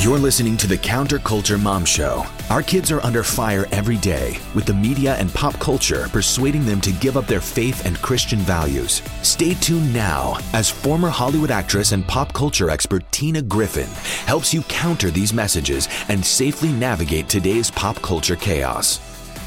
[0.00, 2.24] You're listening to the Counterculture Mom Show.
[2.48, 6.80] Our kids are under fire every day, with the media and pop culture persuading them
[6.80, 9.02] to give up their faith and Christian values.
[9.20, 13.90] Stay tuned now as former Hollywood actress and pop culture expert Tina Griffin
[14.24, 19.00] helps you counter these messages and safely navigate today's pop culture chaos.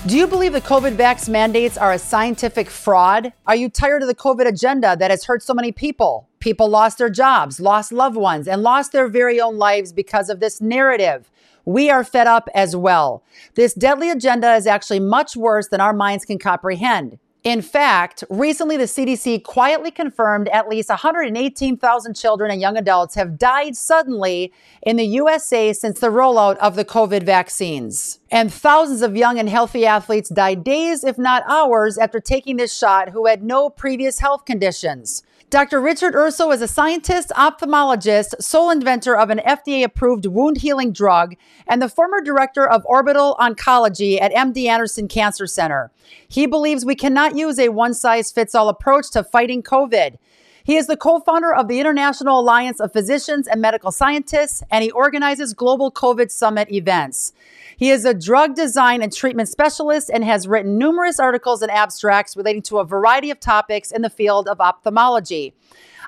[0.05, 3.33] Do you believe the COVID vax mandates are a scientific fraud?
[3.47, 6.29] Are you tired of the COVID agenda that has hurt so many people?
[6.43, 10.41] People lost their jobs, lost loved ones, and lost their very own lives because of
[10.41, 11.31] this narrative.
[11.63, 13.23] We are fed up as well.
[13.55, 17.17] This deadly agenda is actually much worse than our minds can comprehend.
[17.45, 23.37] In fact, recently the CDC quietly confirmed at least 118,000 children and young adults have
[23.37, 28.19] died suddenly in the USA since the rollout of the COVID vaccines.
[28.33, 32.75] And thousands of young and healthy athletes died days, if not hours, after taking this
[32.75, 35.21] shot who had no previous health conditions.
[35.51, 35.79] Dr.
[35.79, 41.35] Richard Urso is a scientist, ophthalmologist, sole inventor of an FDA approved wound healing drug,
[41.67, 45.91] and the former director of orbital oncology at MD Anderson Cancer Center.
[46.27, 50.17] He believes we cannot use a one size fits all approach to fighting COVID.
[50.65, 54.81] He is the co founder of the International Alliance of Physicians and Medical Scientists, and
[54.81, 57.33] he organizes global COVID summit events.
[57.75, 62.37] He is a drug design and treatment specialist and has written numerous articles and abstracts
[62.37, 65.53] relating to a variety of topics in the field of ophthalmology.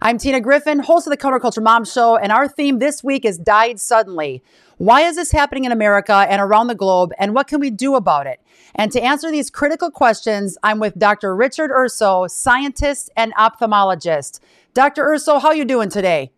[0.02, 3.38] I'm Tina Griffin, host of the Counterculture Mom Show, and our theme this week is
[3.38, 4.42] Died Suddenly.
[4.78, 7.96] Why is this happening in America and around the globe, and what can we do
[7.96, 8.42] about it?
[8.76, 11.36] And to answer these critical questions, I'm with Dr.
[11.36, 14.40] Richard Urso, scientist and ophthalmologist.
[14.74, 15.06] Dr.
[15.06, 16.32] Urso, how are you doing today?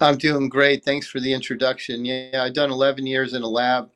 [0.00, 0.84] I'm doing great.
[0.84, 2.04] Thanks for the introduction.
[2.04, 3.90] Yeah, I've done 11 years in a lab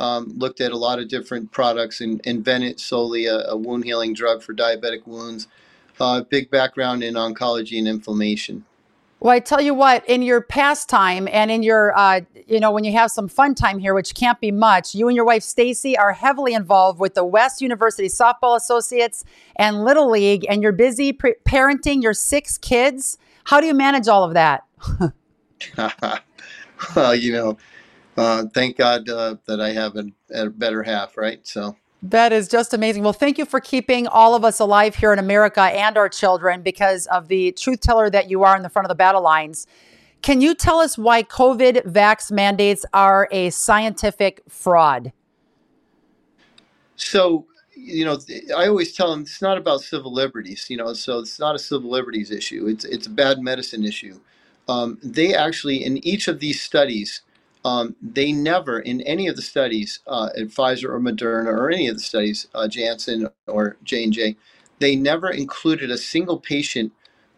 [0.00, 4.14] um, looked at a lot of different products and invented solely a, a wound healing
[4.14, 5.46] drug for diabetic wounds.
[6.00, 8.64] Uh, big background in oncology and inflammation.
[9.22, 12.84] Well, I tell you what, in your pastime and in your, uh, you know, when
[12.84, 15.96] you have some fun time here, which can't be much, you and your wife Stacy
[15.96, 19.24] are heavily involved with the West University Softball Associates
[19.56, 23.18] and Little League, and you're busy pre- parenting your six kids.
[23.44, 24.64] How do you manage all of that?
[26.96, 27.58] well, you know,
[28.16, 31.46] uh, thank God uh, that I have a, a better half, right?
[31.46, 31.76] So.
[32.02, 33.02] That is just amazing.
[33.02, 36.62] Well, thank you for keeping all of us alive here in America and our children
[36.62, 39.66] because of the truth teller that you are in the front of the battle lines.
[40.22, 45.12] Can you tell us why COVID vax mandates are a scientific fraud?
[46.96, 48.18] So, you know,
[48.56, 51.58] I always tell them it's not about civil liberties, you know, so it's not a
[51.58, 52.66] civil liberties issue.
[52.66, 54.20] It's, it's a bad medicine issue.
[54.68, 57.22] Um, they actually, in each of these studies,
[57.64, 61.88] um, they never, in any of the studies uh, at Pfizer or Moderna or any
[61.88, 64.36] of the studies, uh, Janssen or J and J,
[64.80, 66.92] they never included a single patient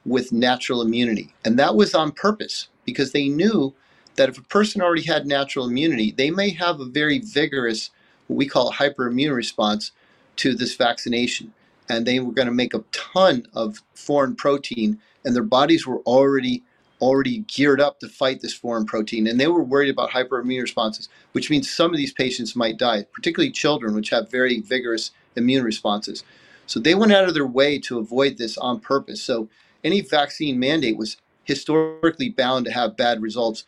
[0.07, 3.75] with natural immunity, and that was on purpose because they knew
[4.17, 7.91] that if a person already had natural immunity, they may have a very vigorous,
[8.29, 9.93] what we call a hyperimmune response
[10.37, 11.53] to this vaccination,
[11.89, 16.01] and they were going to make a ton of foreign protein, and their bodies were
[16.01, 16.63] already
[17.03, 21.09] already geared up to fight this foreign protein, and they were worried about hyperimmune responses,
[21.33, 25.65] which means some of these patients might die, particularly children, which have very vigorous immune
[25.65, 26.23] responses.
[26.67, 29.21] So they went out of their way to avoid this on purpose.
[29.21, 29.49] So
[29.83, 33.65] any vaccine mandate was historically bound to have bad results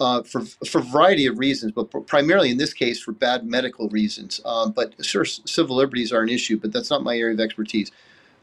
[0.00, 3.88] uh, for, for a variety of reasons, but primarily in this case for bad medical
[3.90, 4.40] reasons.
[4.46, 7.90] Um, but sure, civil liberties are an issue, but that's not my area of expertise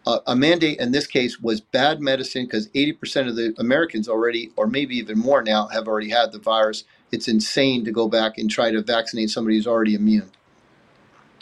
[0.06, 4.52] uh, a mandate in this case was bad medicine because 80% of the Americans already,
[4.56, 6.84] or maybe even more now, have already had the virus.
[7.12, 10.32] It's insane to go back and try to vaccinate somebody who's already immune.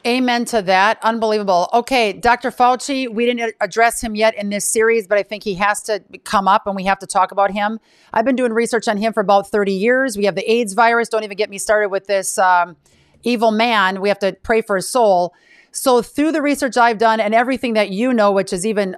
[0.06, 1.00] Amen to that.
[1.02, 1.70] Unbelievable.
[1.74, 2.52] Okay, Dr.
[2.52, 6.04] Fauci, we didn't address him yet in this series, but I think he has to
[6.26, 7.80] come up and we have to talk about him.
[8.14, 10.18] I've been doing research on him for about 30 years.
[10.18, 11.08] We have the AIDS virus.
[11.08, 12.76] Don't even get me started with this um,
[13.24, 14.02] evil man.
[14.02, 15.34] We have to pray for his soul.
[15.76, 18.96] So, through the research I've done and everything that you know, which is even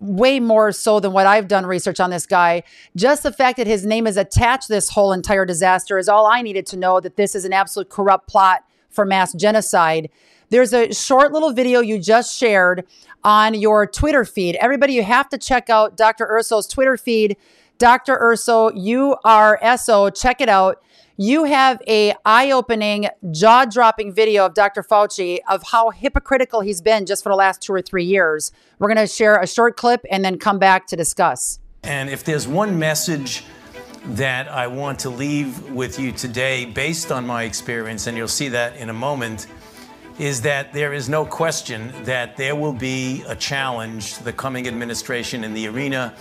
[0.00, 2.62] way more so than what I've done research on this guy,
[2.96, 6.40] just the fact that his name is attached this whole entire disaster is all I
[6.40, 10.08] needed to know that this is an absolute corrupt plot for mass genocide.
[10.48, 12.86] There's a short little video you just shared
[13.22, 14.56] on your Twitter feed.
[14.56, 16.26] Everybody, you have to check out Dr.
[16.26, 17.36] Urso's Twitter feed.
[17.76, 18.16] Dr.
[18.18, 20.82] Urso, U R S O, check it out
[21.16, 24.82] you have a eye-opening, jaw-dropping video of Dr.
[24.82, 28.50] Fauci of how hypocritical he's been just for the last two or three years.
[28.78, 31.60] We're going to share a short clip and then come back to discuss.
[31.84, 33.44] And if there's one message
[34.06, 38.48] that I want to leave with you today, based on my experience, and you'll see
[38.48, 39.46] that in a moment,
[40.18, 44.66] is that there is no question that there will be a challenge to the coming
[44.66, 46.14] administration in the arena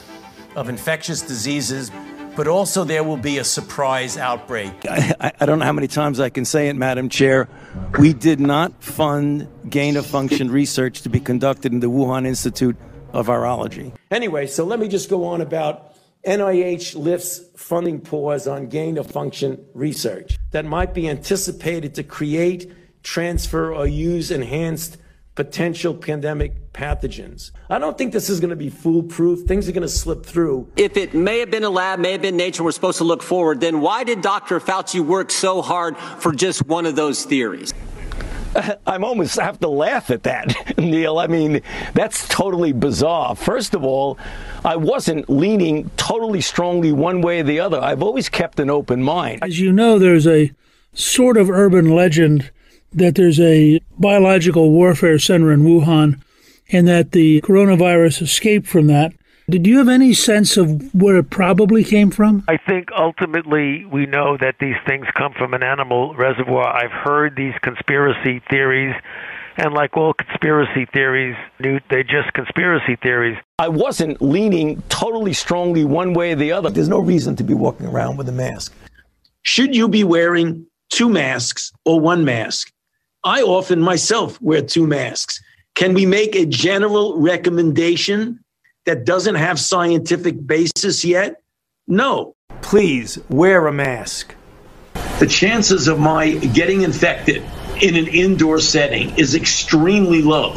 [0.56, 1.92] of infectious diseases
[2.36, 4.74] but also there will be a surprise outbreak.
[4.90, 7.48] I, I, don't know how many times I can say it, Madam Chair.
[8.00, 12.76] We did not fund gain of function research to be conducted in the Wuhan Institute
[13.12, 13.94] of Virology.
[14.12, 15.96] Anyway, so let me just go on about
[16.26, 22.72] NIH lifts funding pause on gain of function research that might be anticipated to create,
[23.04, 24.98] transfer, or use enhanced
[25.36, 27.52] potential pandemic pathogens.
[27.70, 29.48] I don't think this is going to be foolproof.
[29.48, 30.70] Things are going to slip through.
[30.76, 33.24] If it may have been a lab, may have been nature, we're supposed to look
[33.24, 34.60] forward, then why did Dr.
[34.60, 37.74] Fauci work so hard for just one of those theories?
[38.86, 41.18] I'm almost have to laugh at that, Neil.
[41.18, 41.62] I mean,
[41.94, 43.36] that's totally bizarre.
[43.36, 44.18] First of all,
[44.64, 47.80] I wasn't leaning totally strongly one way or the other.
[47.80, 49.44] I've always kept an open mind.
[49.44, 50.52] As you know, there's a
[50.94, 52.52] sort of urban legend
[52.96, 56.22] that there's a biological warfare center in Wuhan
[56.72, 59.14] and that the coronavirus escaped from that.
[59.50, 62.46] Did you have any sense of where it probably came from?
[62.48, 66.68] I think ultimately we know that these things come from an animal reservoir.
[66.68, 68.96] I've heard these conspiracy theories,
[69.58, 73.38] and like all conspiracy theories, they're just conspiracy theories.
[73.60, 76.70] I wasn't leaning totally strongly one way or the other.
[76.70, 78.74] There's no reason to be walking around with a mask.
[79.42, 82.73] Should you be wearing two masks or one mask?
[83.26, 85.42] I often myself wear two masks.
[85.76, 88.44] Can we make a general recommendation
[88.86, 91.42] that doesn't have scientific basis yet?
[91.88, 92.36] No.
[92.62, 94.36] Please wear a mask.
[95.20, 97.44] The chances of my getting infected
[97.82, 100.52] in an indoor setting is extremely low.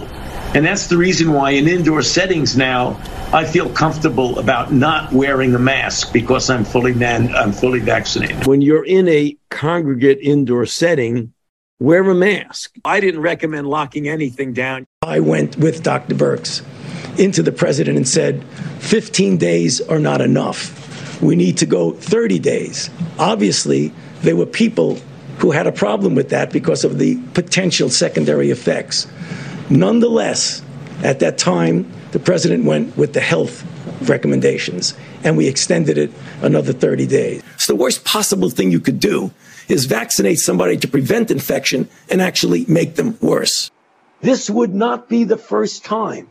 [0.54, 3.00] And that's the reason why in indoor settings now
[3.32, 8.46] I feel comfortable about not wearing a mask because I'm fully man I'm fully vaccinated.
[8.46, 11.32] When you're in a congregate indoor setting,
[11.78, 12.74] wear a mask.
[12.84, 14.86] I didn't recommend locking anything down.
[15.02, 16.14] I went with Dr.
[16.14, 16.64] Birx
[17.18, 18.42] into the president and said
[18.80, 21.20] 15 days are not enough.
[21.22, 22.90] We need to go 30 days.
[23.18, 24.98] Obviously, there were people
[25.38, 29.06] who had a problem with that because of the potential secondary effects.
[29.68, 30.62] Nonetheless,
[31.02, 33.64] at that time, the president went with the health
[34.08, 34.94] recommendations
[35.24, 37.42] and we extended it another 30 days.
[37.54, 39.30] It's the worst possible thing you could do
[39.68, 43.70] is vaccinate somebody to prevent infection and actually make them worse.
[44.20, 46.28] This would not be the first time,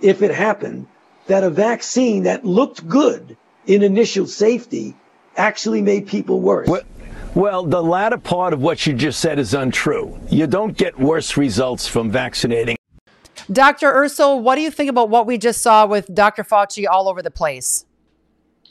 [0.00, 0.86] if it happened,
[1.26, 3.36] that a vaccine that looked good
[3.66, 4.94] in initial safety
[5.36, 6.68] actually made people worse.
[6.68, 6.82] Well,
[7.34, 10.18] well, the latter part of what you just said is untrue.
[10.28, 12.76] You don't get worse results from vaccinating.
[13.50, 13.92] Dr.
[13.92, 16.42] Urso, what do you think about what we just saw with Dr.
[16.42, 17.84] Fauci all over the place?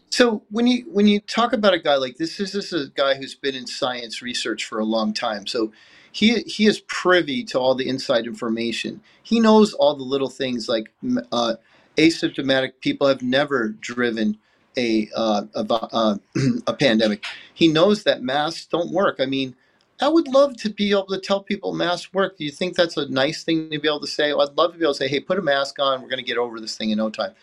[0.10, 3.16] So when you when you talk about a guy like this, this is a guy
[3.16, 5.48] who's been in science research for a long time.
[5.48, 5.72] So
[6.12, 9.02] he he is privy to all the inside information.
[9.24, 10.92] He knows all the little things like
[11.32, 11.56] uh,
[11.98, 14.38] asymptomatic people have never driven
[14.78, 16.18] a uh, a, uh,
[16.68, 17.24] a pandemic.
[17.54, 19.18] He knows that masks don't work.
[19.20, 19.56] I mean,
[20.02, 22.38] I would love to be able to tell people masks work.
[22.38, 24.32] Do you think that's a nice thing to be able to say?
[24.32, 26.02] I'd love to be able to say, "Hey, put a mask on.
[26.02, 27.36] We're going to get over this thing in no time."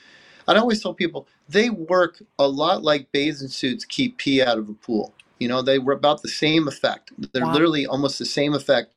[0.48, 4.68] I always tell people they work a lot like bathing suits keep pee out of
[4.68, 5.12] a pool.
[5.38, 7.12] You know, they were about the same effect.
[7.32, 7.52] They're wow.
[7.52, 8.94] literally almost the same effect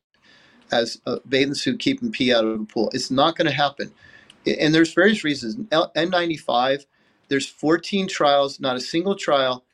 [0.72, 2.90] as a bathing suit keeping pee out of a pool.
[2.94, 3.92] It's not going to happen.
[4.46, 5.56] And there's various reasons.
[5.56, 6.86] N95,
[7.28, 9.64] there's 14 trials, not a single trial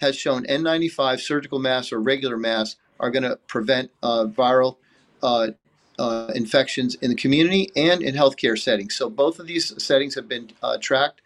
[0.00, 4.76] has shown N95 surgical masks or regular masks are going to prevent uh, viral
[5.22, 5.48] uh,
[5.98, 8.94] uh, infections in the community and in healthcare settings.
[8.94, 11.22] So both of these settings have been uh, tracked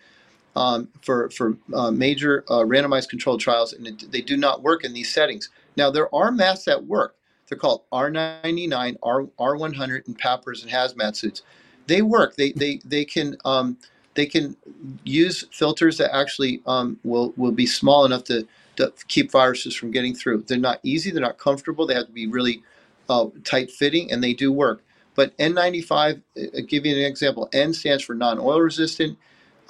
[0.56, 4.84] um, for for uh, major uh, randomized controlled trials, and it, they do not work
[4.84, 5.48] in these settings.
[5.76, 7.16] Now there are masks that work.
[7.48, 11.42] They're called R99, R R100, and PAPRs and hazmat suits.
[11.86, 12.36] They work.
[12.36, 13.76] They they they can um,
[14.14, 14.56] they can
[15.04, 19.90] use filters that actually um, will will be small enough to, to keep viruses from
[19.90, 20.44] getting through.
[20.46, 21.10] They're not easy.
[21.10, 21.86] They're not comfortable.
[21.86, 22.62] They have to be really
[23.08, 24.82] uh, tight fitting, and they do work.
[25.14, 27.48] But N95, I'll uh, give you an example.
[27.52, 29.18] N stands for non-oil resistant.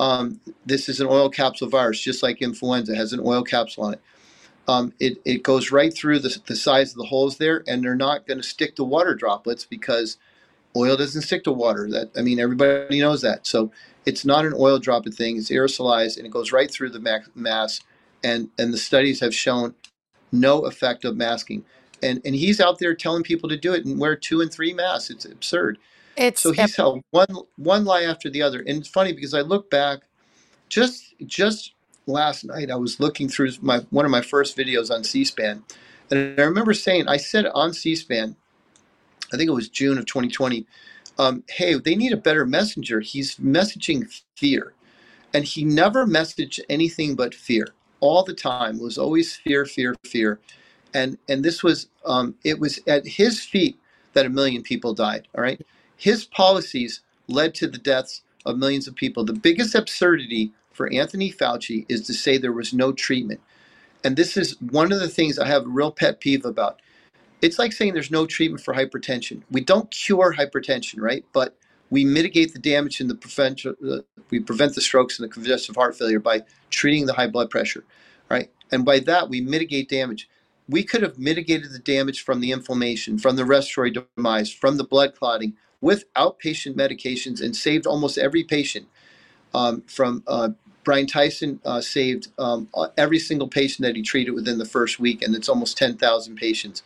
[0.00, 3.94] Um, this is an oil capsule virus, just like influenza has an oil capsule on
[3.94, 4.02] it.
[4.68, 7.96] Um, it, it goes right through the, the size of the holes there, and they're
[7.96, 10.16] not going to stick to water droplets because
[10.76, 11.88] oil doesn't stick to water.
[11.90, 13.46] That I mean, everybody knows that.
[13.46, 13.72] So
[14.06, 15.36] it's not an oil droplet thing.
[15.36, 17.80] It's aerosolized, and it goes right through the mass.
[18.24, 19.74] And and the studies have shown
[20.32, 21.64] no effect of masking.
[22.02, 24.72] And and he's out there telling people to do it and wear two and three
[24.72, 25.10] masks.
[25.10, 25.78] It's absurd.
[26.20, 29.42] It's so he's held one one lie after the other, and it's funny because I
[29.42, 30.00] look back,
[30.68, 31.74] just just
[32.06, 35.64] last night I was looking through my one of my first videos on C-SPAN,
[36.10, 38.36] and I remember saying I said on C-SPAN,
[39.32, 40.66] I think it was June of 2020,
[41.18, 43.00] um, hey, they need a better messenger.
[43.00, 44.74] He's messaging fear,
[45.34, 47.68] and he never messaged anything but fear.
[48.00, 50.40] all the time It was always fear, fear, fear,
[50.94, 53.78] and and this was um, it was at his feet
[54.14, 55.28] that a million people died.
[55.36, 55.60] All right,
[56.00, 59.24] his policies led to the deaths of millions of people.
[59.24, 63.40] The biggest absurdity for Anthony Fauci is to say there was no treatment,
[64.04, 66.80] and this is one of the things I have a real pet peeve about.
[67.42, 69.42] It's like saying there's no treatment for hypertension.
[69.50, 71.24] We don't cure hypertension, right?
[71.32, 71.56] But
[71.90, 73.98] we mitigate the damage and the prevent uh,
[74.30, 77.84] we prevent the strokes and the congestive heart failure by treating the high blood pressure,
[78.30, 78.50] right?
[78.72, 80.28] And by that we mitigate damage.
[80.68, 84.84] We could have mitigated the damage from the inflammation, from the respiratory demise, from the
[84.84, 88.86] blood clotting with outpatient medications and saved almost every patient.
[89.52, 90.50] Um, from uh,
[90.84, 95.22] Brian Tyson uh, saved um, every single patient that he treated within the first week,
[95.22, 96.82] and it's almost 10,000 patients.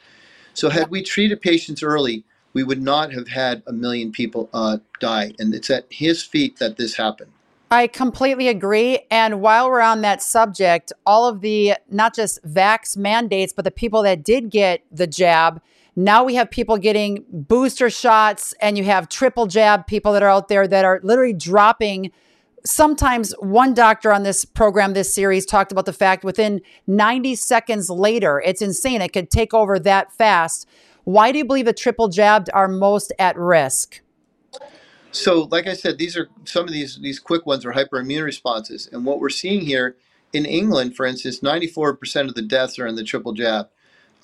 [0.54, 2.24] So had we treated patients early,
[2.54, 5.32] we would not have had a million people uh, die.
[5.38, 7.32] And it's at his feet that this happened.
[7.70, 9.00] I completely agree.
[9.10, 13.72] And while we're on that subject, all of the not just vax mandates, but the
[13.72, 15.60] people that did get the jab,
[15.96, 20.28] now we have people getting booster shots, and you have triple jab people that are
[20.28, 22.10] out there that are literally dropping.
[22.66, 27.90] Sometimes one doctor on this program, this series, talked about the fact within 90 seconds
[27.90, 29.02] later, it's insane.
[29.02, 30.66] It could take over that fast.
[31.04, 34.00] Why do you believe the triple jabbed are most at risk?
[35.12, 38.88] So, like I said, these are some of these these quick ones are hyperimmune responses,
[38.90, 39.96] and what we're seeing here
[40.32, 43.68] in England, for instance, 94% of the deaths are in the triple jab.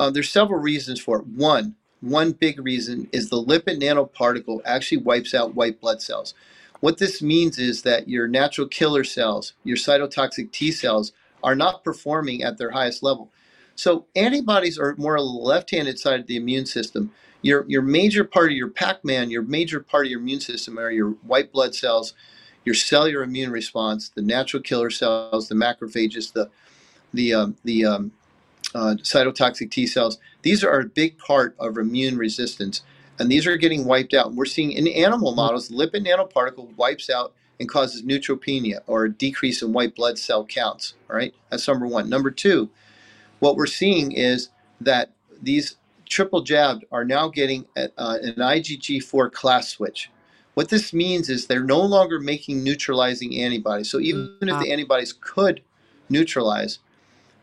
[0.01, 1.27] Uh, there's several reasons for it.
[1.27, 6.33] One, one big reason is the lipid nanoparticle actually wipes out white blood cells.
[6.81, 11.85] What this means is that your natural killer cells, your cytotoxic T cells, are not
[11.85, 13.31] performing at their highest level.
[13.75, 17.13] So antibodies are more on the left-handed side of the immune system.
[17.43, 20.91] Your your major part of your Pac-Man, your major part of your immune system are
[20.91, 22.15] your white blood cells,
[22.65, 26.49] your cellular immune response, the natural killer cells, the macrophages, the
[27.13, 28.13] the um, the um,
[28.75, 30.19] uh, cytotoxic T cells.
[30.43, 32.83] These are a big part of immune resistance,
[33.19, 34.35] and these are getting wiped out.
[34.35, 39.63] We're seeing in animal models, lipid nanoparticle wipes out and causes neutropenia or a decrease
[39.63, 40.95] in white blood cell counts.
[41.09, 42.09] All right, that's number one.
[42.09, 42.71] Number two,
[43.41, 44.49] what we're seeing is
[44.81, 45.11] that
[45.43, 45.77] these
[46.09, 50.11] triple jabbed are now getting a, uh, an IgG4 class switch.
[50.55, 53.91] What this means is they're no longer making neutralizing antibodies.
[53.91, 55.63] So even if the antibodies could
[56.09, 56.81] neutralize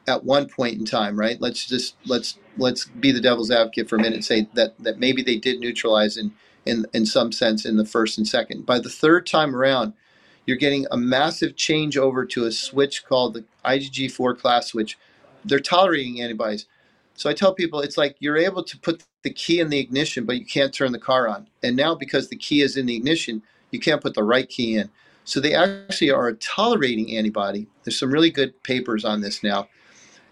[0.08, 1.40] at one point in time, right?
[1.40, 5.00] Let's just let's let's be the devil's advocate for a minute and say that that
[5.00, 6.32] maybe they did neutralize in
[6.66, 8.66] in in some sense in the first and second.
[8.66, 9.94] By the third time around,
[10.46, 14.98] you're getting a massive change over to a switch called the IgG4 class switch,
[15.46, 16.66] they're tolerating antibodies.
[17.16, 20.26] So I tell people it's like you're able to put the key in the ignition,
[20.26, 21.48] but you can't turn the car on.
[21.64, 24.78] And now because the key is in the ignition, you can't put the right key
[24.78, 24.90] in.
[25.26, 27.68] So they actually are a tolerating antibody.
[27.84, 29.68] There's some really good papers on this now.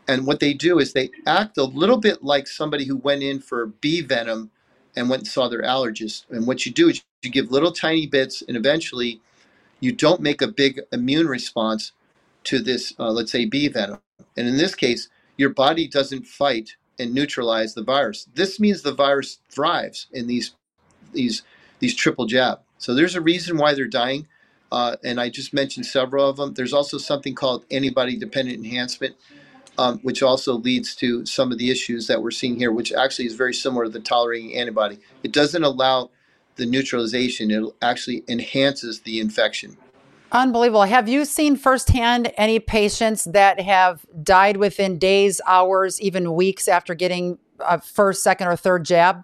[0.07, 3.39] And what they do is they act a little bit like somebody who went in
[3.39, 4.51] for bee venom
[4.95, 6.25] and went and saw their allergist.
[6.31, 9.21] And what you do is you give little tiny bits, and eventually
[9.79, 11.93] you don't make a big immune response
[12.45, 13.99] to this, uh, let's say, bee venom.
[14.37, 18.27] And in this case, your body doesn't fight and neutralize the virus.
[18.35, 20.53] This means the virus thrives in these
[21.13, 21.43] these
[21.79, 22.59] these triple jab.
[22.77, 24.27] So there's a reason why they're dying,
[24.71, 26.53] uh, and I just mentioned several of them.
[26.53, 29.15] There's also something called antibody dependent enhancement,
[29.77, 33.25] um, which also leads to some of the issues that we're seeing here, which actually
[33.25, 34.99] is very similar to the tolerating antibody.
[35.23, 36.11] It doesn't allow
[36.55, 39.77] the neutralization; it actually enhances the infection.
[40.31, 40.83] Unbelievable.
[40.83, 46.93] Have you seen firsthand any patients that have died within days, hours, even weeks after
[46.93, 49.23] getting a first, second, or third jab?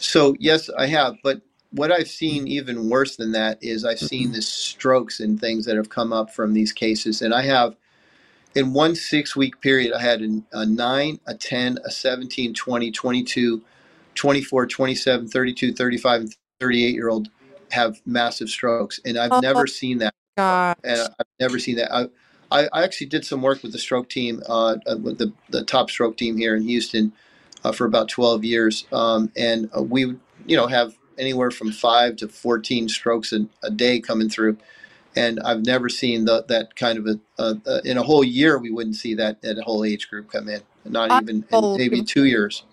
[0.00, 1.16] So, yes, I have.
[1.22, 5.66] But what I've seen even worse than that is I've seen the strokes and things
[5.66, 7.20] that have come up from these cases.
[7.20, 7.76] And I have,
[8.54, 13.62] in one six week period, I had a 9, a 10, a 17, 20, 22,
[14.14, 17.28] 24, 27, 32, 35, and 38 year old
[17.70, 20.14] have massive strokes, and I've oh, never seen that.
[20.36, 20.76] Gosh.
[20.84, 21.92] And I've never seen that.
[21.92, 22.08] I,
[22.50, 25.64] I, I actually did some work with the stroke team, uh, uh, with the, the
[25.64, 27.12] top stroke team here in Houston,
[27.64, 32.16] uh, for about 12 years, um, and uh, we you know, have anywhere from five
[32.16, 34.56] to 14 strokes a, a day coming through.
[35.16, 38.96] And I've never seen the, that kind of a, in a whole year, we wouldn't
[38.96, 42.64] see that, that whole age group come in, not even in maybe two years.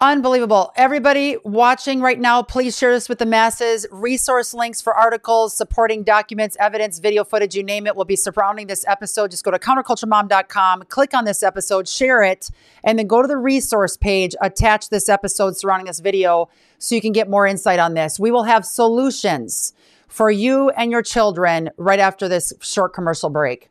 [0.00, 0.72] Unbelievable.
[0.76, 3.86] Everybody watching right now, please share this with the masses.
[3.90, 8.66] Resource links for articles, supporting documents, evidence, video footage, you name it, will be surrounding
[8.66, 9.30] this episode.
[9.30, 12.50] Just go to counterculturemom.com, click on this episode, share it,
[12.82, 17.00] and then go to the resource page, attach this episode surrounding this video so you
[17.00, 18.18] can get more insight on this.
[18.18, 19.72] We will have solutions
[20.14, 23.68] for you and your children right after this short commercial break.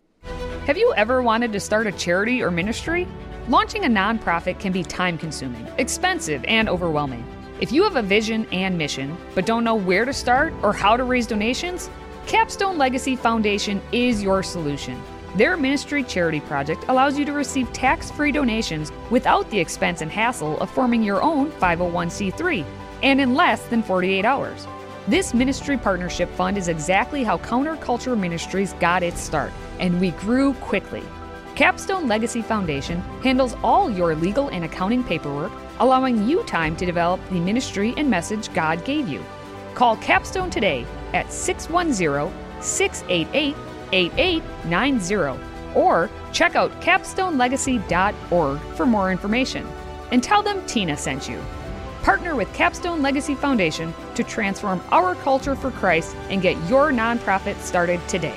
[0.65, 3.07] Have you ever wanted to start a charity or ministry?
[3.47, 7.25] Launching a nonprofit can be time consuming, expensive, and overwhelming.
[7.61, 10.97] If you have a vision and mission, but don't know where to start or how
[10.97, 11.89] to raise donations,
[12.27, 15.01] Capstone Legacy Foundation is your solution.
[15.37, 20.11] Their ministry charity project allows you to receive tax free donations without the expense and
[20.11, 22.65] hassle of forming your own 501c3
[23.01, 24.67] and in less than 48 hours.
[25.05, 30.53] This ministry partnership fund is exactly how Counterculture Ministries got its start, and we grew
[30.53, 31.03] quickly.
[31.55, 37.19] Capstone Legacy Foundation handles all your legal and accounting paperwork, allowing you time to develop
[37.29, 39.21] the ministry and message God gave you.
[39.75, 42.31] Call Capstone today at 610
[42.61, 43.57] 688
[43.91, 45.43] 8890
[45.75, 49.67] or check out capstonelegacy.org for more information.
[50.11, 51.41] And tell them Tina sent you.
[52.03, 57.57] Partner with Capstone Legacy Foundation to transform our culture for Christ and get your nonprofit
[57.61, 58.35] started today.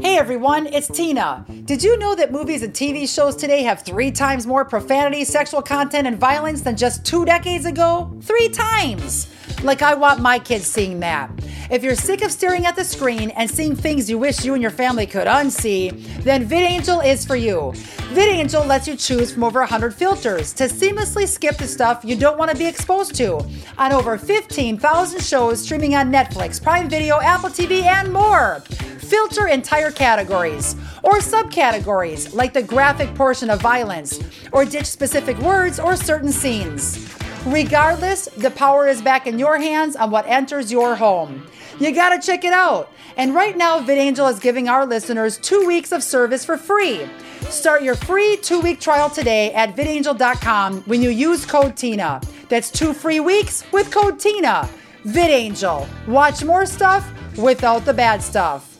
[0.00, 1.44] Hey everyone, it's Tina.
[1.66, 5.60] Did you know that movies and TV shows today have three times more profanity, sexual
[5.60, 8.18] content, and violence than just two decades ago?
[8.22, 9.28] Three times!
[9.62, 11.30] Like, I want my kids seeing that.
[11.72, 14.60] If you're sick of staring at the screen and seeing things you wish you and
[14.60, 17.72] your family could unsee, then VidAngel is for you.
[18.12, 22.36] VidAngel lets you choose from over 100 filters to seamlessly skip the stuff you don't
[22.36, 23.42] want to be exposed to
[23.78, 28.60] on over 15,000 shows streaming on Netflix, Prime Video, Apple TV, and more.
[28.98, 34.20] Filter entire categories or subcategories like the graphic portion of violence,
[34.52, 37.08] or ditch specific words or certain scenes.
[37.46, 41.46] Regardless, the power is back in your hands on what enters your home.
[41.82, 42.92] You gotta check it out.
[43.16, 47.08] And right now, VidAngel is giving our listeners two weeks of service for free.
[47.50, 52.22] Start your free two week trial today at vidangel.com when you use code TINA.
[52.48, 54.70] That's two free weeks with code TINA.
[55.06, 55.88] VidAngel.
[56.06, 57.04] Watch more stuff
[57.36, 58.78] without the bad stuff.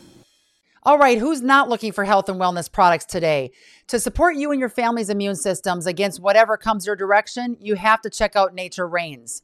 [0.83, 3.51] All right, who's not looking for health and wellness products today?
[3.87, 7.99] To support you and your family's immune systems against whatever comes your direction, you have
[8.03, 9.41] to check out Nature Reigns.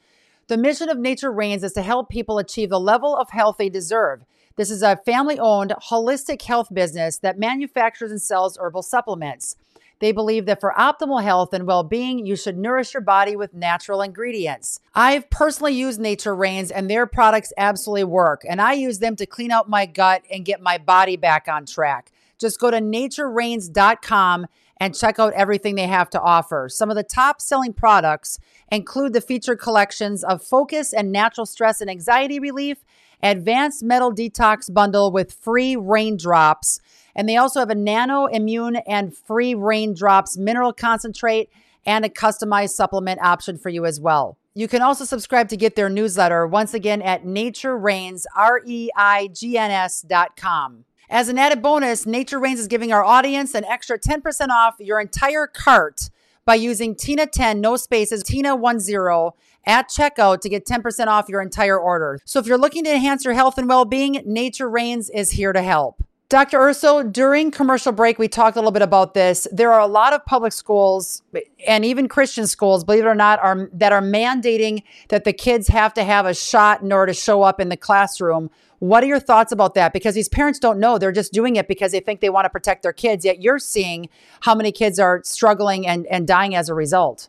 [0.50, 3.70] The mission of Nature Reigns is to help people achieve the level of health they
[3.70, 4.26] deserve.
[4.56, 9.56] This is a family owned, holistic health business that manufactures and sells herbal supplements.
[10.00, 13.54] They believe that for optimal health and well being, you should nourish your body with
[13.54, 14.80] natural ingredients.
[14.96, 19.28] I've personally used Nature Reigns, and their products absolutely work, and I use them to
[19.28, 22.12] clean out my gut and get my body back on track.
[22.40, 24.48] Just go to naturereigns.com
[24.80, 26.70] and check out everything they have to offer.
[26.70, 28.40] Some of the top selling products
[28.72, 32.86] include the featured collections of Focus and Natural Stress and Anxiety Relief,
[33.22, 36.80] Advanced Metal Detox Bundle with free raindrops
[37.20, 41.50] and they also have a nano immune and free raindrops mineral concentrate
[41.86, 44.38] and a customized supplement option for you as well.
[44.54, 48.90] You can also subscribe to get their newsletter once again at Nature Reigns, R E
[48.96, 50.86] I G N S dot com.
[51.12, 55.00] As an added bonus, Nature Reigns is giving our audience an extra 10% off your
[55.00, 56.12] entire cart
[56.46, 59.32] by using Tina10, no spaces, Tina10
[59.66, 62.20] at checkout to get 10% off your entire order.
[62.26, 65.52] So if you're looking to enhance your health and well being, Nature Reigns is here
[65.52, 66.04] to help.
[66.30, 66.60] Dr.
[66.60, 69.48] Urso, during commercial break, we talked a little bit about this.
[69.52, 71.24] There are a lot of public schools
[71.68, 75.70] and even Christian schools, believe it or not, are that are mandating that the kids
[75.70, 78.52] have to have a shot in order to show up in the classroom.
[78.80, 79.94] What are your thoughts about that?
[79.94, 80.98] Because these parents don't know.
[80.98, 83.26] They're just doing it because they think they want to protect their kids.
[83.26, 84.10] Yet you're seeing
[84.42, 87.28] how many kids are struggling and, and dying as a result.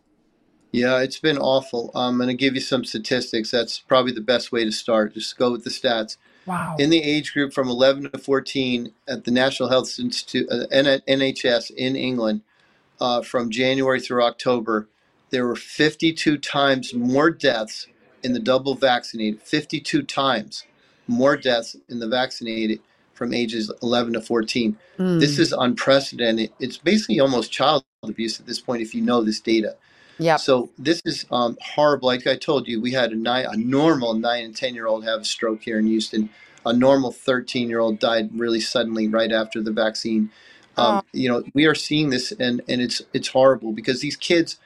[0.72, 1.90] Yeah, it's been awful.
[1.96, 3.50] I'm going to give you some statistics.
[3.50, 5.14] That's probably the best way to start.
[5.14, 6.16] Just go with the stats.
[6.46, 6.76] Wow.
[6.78, 11.72] In the age group from 11 to 14 at the National Health Institute, uh, NHS
[11.72, 12.42] in England,
[13.00, 14.88] uh, from January through October,
[15.30, 17.88] there were 52 times more deaths
[18.22, 20.64] in the double vaccinated, 52 times
[21.06, 22.80] more deaths in the vaccinated
[23.14, 24.76] from ages 11 to 14.
[24.98, 25.20] Mm.
[25.20, 26.50] This is unprecedented.
[26.58, 29.76] It's basically almost child abuse at this point if you know this data.
[30.18, 30.36] Yeah.
[30.36, 32.06] So this is um, horrible.
[32.06, 35.04] Like I told you, we had a, nine, a normal nine and ten year old
[35.04, 36.30] have a stroke here in Houston.
[36.64, 40.30] A normal thirteen year old died really suddenly right after the vaccine.
[40.76, 41.02] Um, oh.
[41.12, 44.58] You know, we are seeing this, and and it's it's horrible because these kids.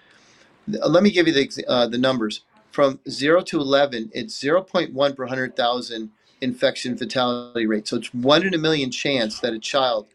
[0.66, 2.42] Let me give you the uh, the numbers
[2.72, 4.10] from zero to eleven.
[4.12, 6.10] It's zero point one per hundred thousand
[6.44, 7.88] infection fatality rate.
[7.88, 10.06] So it's one in a million chance that a child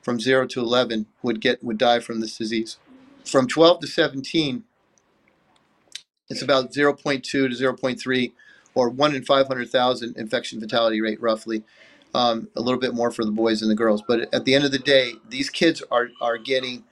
[0.00, 2.78] from zero to eleven would get would die from this disease
[3.24, 4.64] from 12 to 17,
[6.28, 8.32] it's about 0.2 to 0.3
[8.74, 11.62] or 1 in 500,000 infection fatality rate, roughly.
[12.14, 14.02] Um, a little bit more for the boys and the girls.
[14.06, 16.84] But at the end of the day, these kids are, are getting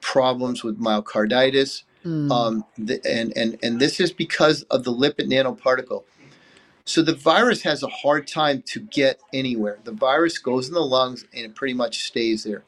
[0.00, 1.82] problems with myocarditis.
[2.04, 2.30] Mm.
[2.30, 6.04] Um, the, and, and, and this is because of the lipid nanoparticle.
[6.88, 9.78] So the virus has a hard time to get anywhere.
[9.84, 12.64] The virus goes in the lungs and it pretty much stays there.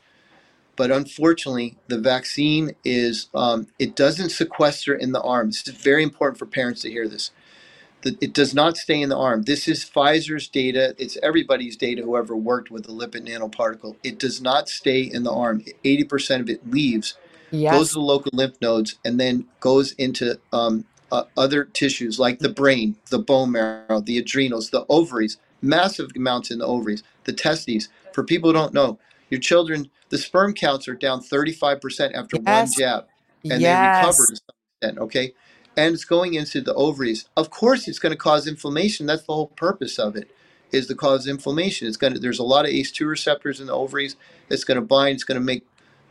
[0.77, 5.49] But unfortunately, the vaccine is um, it doesn't sequester in the arm.
[5.49, 7.31] This is very important for parents to hear this.
[8.05, 9.45] it does not stay in the arm.
[9.45, 10.95] This is Pfizer's data.
[10.99, 12.03] It's everybody's data.
[12.03, 15.65] Whoever worked with the lipid nanoparticle, it does not stay in the arm.
[15.83, 17.15] Eighty percent of it leaves,
[17.51, 17.73] yes.
[17.73, 22.39] goes to the local lymph nodes, and then goes into um, uh, other tissues like
[22.39, 27.33] the brain, the bone marrow, the adrenals, the ovaries, massive amounts in the ovaries, the
[27.33, 27.89] testes.
[28.13, 28.99] For people who don't know,
[29.31, 32.71] your children, the sperm counts are down 35% after yes.
[32.71, 33.07] one jab,
[33.45, 33.63] and yes.
[33.63, 35.35] they recover to some extent, okay?
[35.77, 37.29] And it's going into the ovaries.
[37.37, 39.07] Of course, it's going to cause inflammation.
[39.07, 40.31] That's the whole purpose of it,
[40.73, 41.87] is to cause inflammation.
[41.87, 44.17] It's going to, there's a lot of ACE2 receptors in the ovaries.
[44.51, 45.65] It's going to bind, it's going to make,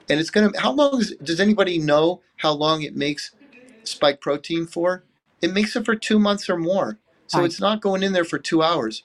[0.09, 3.31] and it's going to, how long is, does anybody know how long it makes
[3.83, 5.03] spike protein for,
[5.41, 6.97] it makes it for two months or more.
[7.27, 9.03] So it's not going in there for two hours.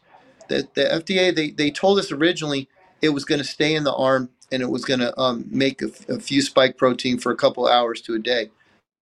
[0.48, 2.68] The, the FDA, they, they told us originally
[3.02, 5.82] it was going to stay in the arm and it was going to um, make
[5.82, 8.50] a, a, few spike protein for a couple hours to a day.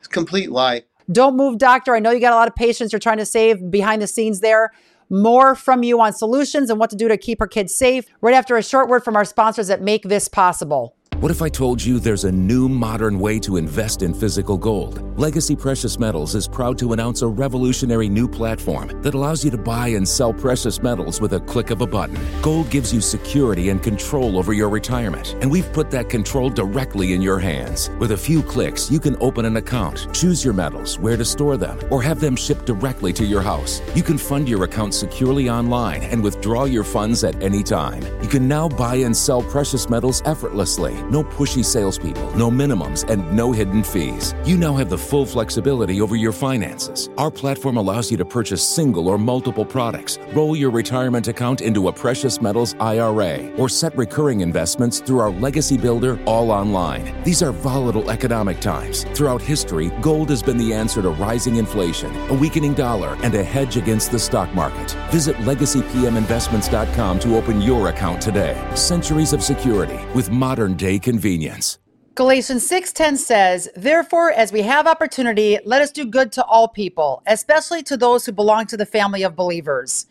[0.00, 0.82] It's a complete lie.
[1.10, 1.94] Don't move, doctor.
[1.94, 4.40] I know you got a lot of patients you're trying to save behind the scenes
[4.40, 4.72] there.
[5.08, 8.34] More from you on solutions and what to do to keep our kids safe right
[8.34, 10.96] after a short word from our sponsors that make this possible.
[11.22, 15.16] What if I told you there's a new modern way to invest in physical gold?
[15.16, 19.56] Legacy Precious Metals is proud to announce a revolutionary new platform that allows you to
[19.56, 22.18] buy and sell precious metals with a click of a button.
[22.42, 27.12] Gold gives you security and control over your retirement, and we've put that control directly
[27.12, 27.88] in your hands.
[28.00, 31.56] With a few clicks, you can open an account, choose your metals, where to store
[31.56, 33.80] them, or have them shipped directly to your house.
[33.94, 38.02] You can fund your account securely online and withdraw your funds at any time.
[38.20, 43.20] You can now buy and sell precious metals effortlessly no pushy salespeople, no minimums, and
[43.36, 44.34] no hidden fees.
[44.46, 47.10] You now have the full flexibility over your finances.
[47.18, 51.88] Our platform allows you to purchase single or multiple products, roll your retirement account into
[51.88, 57.22] a precious metals IRA, or set recurring investments through our legacy builder all online.
[57.24, 59.04] These are volatile economic times.
[59.12, 63.44] Throughout history, gold has been the answer to rising inflation, a weakening dollar, and a
[63.44, 64.96] hedge against the stock market.
[65.10, 68.56] Visit legacypminvestments.com to open your account today.
[68.74, 71.78] Centuries of security with modern day convenience.
[72.14, 77.22] Galatians 6:10 says, "Therefore, as we have opportunity, let us do good to all people,
[77.26, 80.06] especially to those who belong to the family of believers."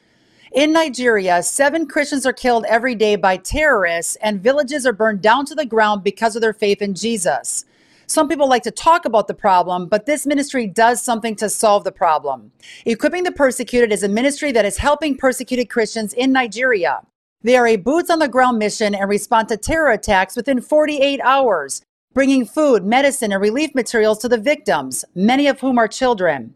[0.52, 5.46] In Nigeria, seven Christians are killed every day by terrorists, and villages are burned down
[5.46, 7.66] to the ground because of their faith in Jesus.
[8.08, 11.86] Some people like to talk about the problem, but this ministry does something to solve
[11.86, 12.52] the problem.
[12.86, 17.04] Equipping the Persecuted is a ministry that is helping persecuted Christians in Nigeria.
[17.44, 21.20] They are a boots on the ground mission and respond to terror attacks within 48
[21.22, 21.82] hours,
[22.14, 26.54] bringing food, medicine, and relief materials to the victims, many of whom are children.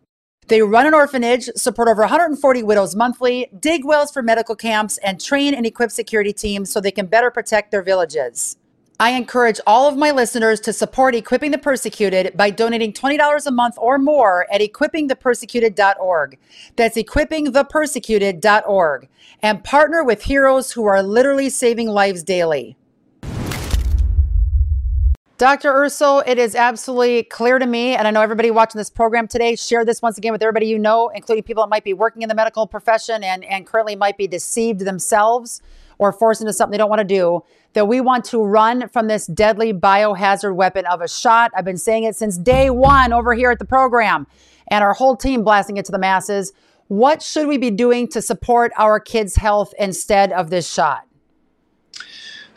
[0.47, 5.19] They run an orphanage, support over 140 widows monthly, dig wells for medical camps, and
[5.19, 8.57] train and equip security teams so they can better protect their villages.
[8.97, 13.51] I encourage all of my listeners to support Equipping the Persecuted by donating $20 a
[13.51, 16.39] month or more at equippingthepersecuted.org.
[16.77, 19.09] That's equippingthepersecuted.org.
[19.41, 22.77] And partner with heroes who are literally saving lives daily.
[25.37, 25.75] Dr.
[25.75, 29.57] Urso, it is absolutely clear to me, and I know everybody watching this program today,
[29.57, 32.29] share this once again with everybody you know, including people that might be working in
[32.29, 35.61] the medical profession and, and currently might be deceived themselves
[35.97, 39.07] or forced into something they don't want to do, that we want to run from
[39.07, 41.51] this deadly biohazard weapon of a shot.
[41.55, 44.27] I've been saying it since day one over here at the program,
[44.67, 46.53] and our whole team blasting it to the masses.
[46.87, 51.05] What should we be doing to support our kids' health instead of this shot?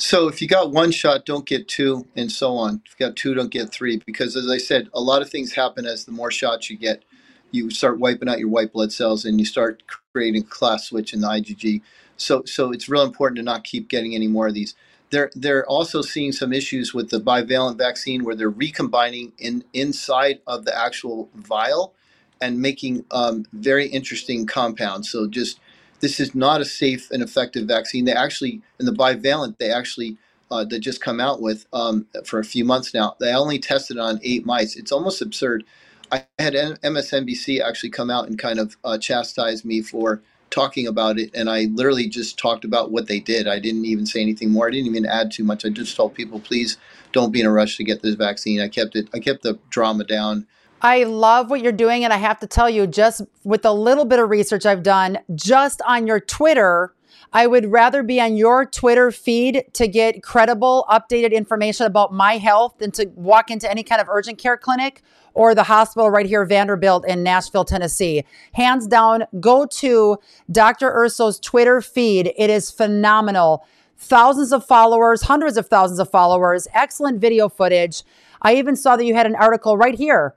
[0.01, 2.83] So if you got one shot, don't get two, and so on.
[2.87, 5.55] If you got two, don't get three, because as I said, a lot of things
[5.55, 7.03] happen as the more shots you get.
[7.51, 11.21] You start wiping out your white blood cells, and you start creating class switch in
[11.21, 11.81] the IgG.
[12.19, 14.77] So, so it's real important to not keep getting any more of these.
[15.11, 20.41] They're they're also seeing some issues with the bivalent vaccine where they're recombining in inside
[20.49, 21.95] of the actual vial
[22.43, 25.11] and making um, very interesting compounds.
[25.11, 25.61] So just
[26.01, 28.07] this is not a safe and effective vaccine.
[28.07, 30.19] They actually in the bivalent they actually
[30.53, 33.17] uh, that just come out with um, for a few months now.
[33.21, 34.77] They only tested on eight mice.
[34.77, 35.65] It's almost absurd.
[36.13, 41.19] I had MSNBC actually come out and kind of uh, chastise me for talking about
[41.19, 43.47] it and I literally just talked about what they did.
[43.47, 44.69] I didn't even say anything more.
[44.69, 45.65] I didn't even add too much.
[45.65, 46.77] I just told people please
[47.13, 48.61] don't be in a rush to get this vaccine.
[48.61, 50.47] I kept it I kept the drama down.
[50.81, 54.05] I love what you're doing and I have to tell you just with a little
[54.05, 56.95] bit of research I've done just on your Twitter
[57.33, 62.39] I would rather be on your Twitter feed to get credible, updated information about my
[62.39, 65.03] health than to walk into any kind of urgent care clinic
[65.35, 68.25] or the hospital right here, Vanderbilt in Nashville, Tennessee.
[68.53, 70.19] Hands down, go to
[70.51, 70.91] Dr.
[70.91, 72.33] Urso's Twitter feed.
[72.37, 73.67] It is phenomenal.
[73.97, 78.03] Thousands of followers, hundreds of thousands of followers, excellent video footage.
[78.43, 80.35] I even saw that you had an article right here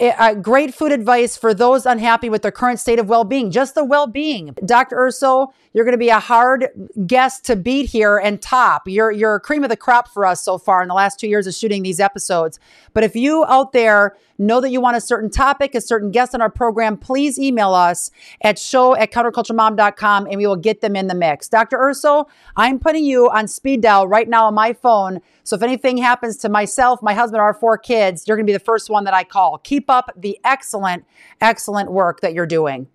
[0.00, 3.84] uh, great food advice for those unhappy with their current state of well-being just the
[3.84, 6.68] well-being dr urso you're going to be a hard
[7.06, 10.58] guest to beat here and top you're you're cream of the crop for us so
[10.58, 12.58] far in the last two years of shooting these episodes
[12.92, 16.34] but if you out there know that you want a certain topic a certain guest
[16.34, 18.10] on our program please email us
[18.42, 22.78] at show at counterculturemom.com and we will get them in the mix dr urso i'm
[22.78, 26.48] putting you on speed dial right now on my phone so if anything happens to
[26.48, 29.24] myself, my husband, our four kids, you're going to be the first one that I
[29.24, 29.58] call.
[29.58, 31.04] Keep up the excellent,
[31.40, 32.88] excellent work that you're doing.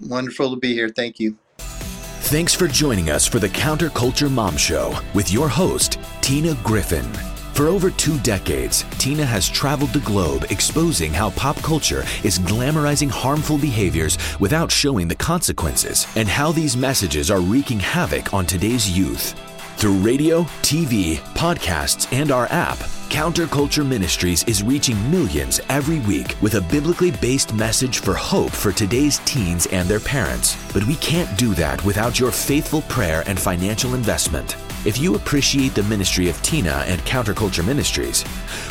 [0.00, 0.88] Wonderful to be here.
[0.88, 1.36] Thank you.
[2.28, 7.04] Thanks for joining us for the Counterculture Mom Show with your host, Tina Griffin.
[7.52, 13.10] For over two decades, Tina has traveled the globe exposing how pop culture is glamorizing
[13.10, 18.88] harmful behaviors without showing the consequences and how these messages are wreaking havoc on today's
[18.88, 19.38] youth.
[19.76, 22.78] Through radio, TV, podcasts, and our app,
[23.10, 28.72] Counterculture Ministries is reaching millions every week with a biblically based message for hope for
[28.72, 30.56] today's teens and their parents.
[30.72, 34.56] But we can't do that without your faithful prayer and financial investment.
[34.86, 38.24] If you appreciate the ministry of Tina and Counterculture Ministries,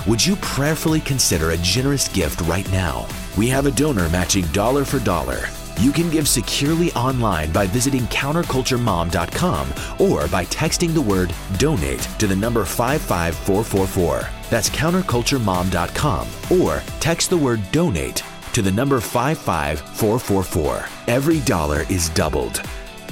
[0.07, 3.07] would you prayerfully consider a generous gift right now?
[3.37, 5.47] We have a donor matching dollar for dollar
[5.79, 12.27] you can give securely online by visiting counterculturemom.com or by texting the word donate to
[12.27, 14.29] the number 55444.
[14.49, 20.85] That's counterculturemom.com or text the word donate to the number 55444.
[21.07, 22.61] Every dollar is doubled.